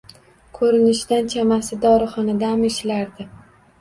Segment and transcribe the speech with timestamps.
[0.59, 3.29] Ko’rinishidan, chamasi, dorixonadami, ishlardi.